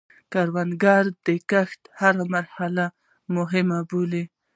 [0.33, 2.85] کروندګر د کښت هره مرحله
[3.35, 4.23] مهمه بولي